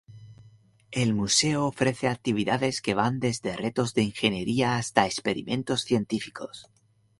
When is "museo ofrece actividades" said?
1.13-2.81